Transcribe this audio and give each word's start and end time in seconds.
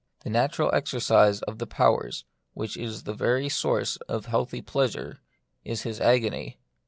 The 0.23 0.31
natural 0.31 0.71
exer 0.71 0.99
cise 0.99 1.43
of 1.43 1.59
the 1.59 1.67
powers, 1.67 2.25
which 2.55 2.75
is 2.75 3.03
the 3.03 3.13
very 3.13 3.49
source 3.49 3.97
of 4.09 4.25
healthy 4.25 4.63
pleasure, 4.63 5.21
is 5.63 5.83
his 5.83 6.01
agony. 6.01 6.57